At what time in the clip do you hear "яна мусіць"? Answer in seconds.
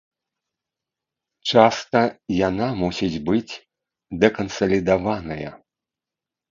2.47-3.13